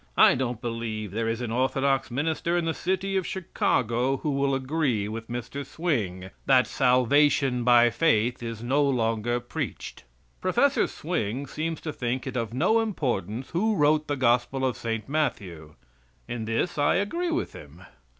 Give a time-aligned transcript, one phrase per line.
[0.17, 4.55] I don't believe there is an orthodox minister in the city of Chicago who will
[4.55, 5.63] agree with Mr.
[5.63, 10.03] Swing that salvation by faith is no longer preached.
[10.41, 10.89] Prof.
[10.89, 15.07] Swing seems to think it of no importance who wrote the Gospel of St.
[15.07, 15.75] Matthew.
[16.27, 17.83] In this I agree with him.